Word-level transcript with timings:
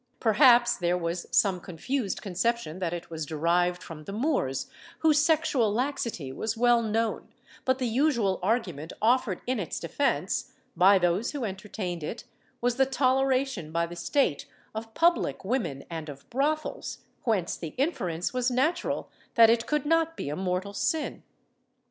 Perhaps 0.19 0.77
there 0.77 0.97
was 0.97 1.27
some 1.29 1.59
confused 1.59 2.23
conception 2.23 2.79
that 2.79 2.91
it 2.91 3.11
was 3.11 3.23
derived 3.23 3.83
from 3.83 4.05
the 4.05 4.11
Moors 4.11 4.65
whose 5.01 5.19
sexual 5.23 5.71
laxity 5.71 6.31
was 6.31 6.57
well 6.57 6.81
known, 6.81 7.31
but 7.65 7.77
the 7.77 7.85
usual 7.85 8.39
argument 8.41 8.91
offered 8.99 9.41
in 9.45 9.59
its 9.59 9.79
defence, 9.79 10.53
by 10.75 10.97
those 10.97 11.33
who 11.33 11.45
entertained 11.45 12.01
it, 12.01 12.23
was 12.61 12.77
the 12.77 12.87
toleration 12.87 13.71
by 13.71 13.85
the 13.85 13.95
State 13.95 14.47
of 14.73 14.95
public 14.95 15.45
women 15.45 15.83
and 15.87 16.09
of 16.09 16.27
brothels, 16.31 17.03
whence 17.25 17.55
the 17.55 17.75
inference 17.77 18.33
was 18.33 18.49
natural 18.49 19.11
that 19.35 19.51
it 19.51 19.67
could 19.67 19.85
not 19.85 20.17
be 20.17 20.29
a 20.29 20.35
mortal 20.35 20.73
sin. 20.73 21.21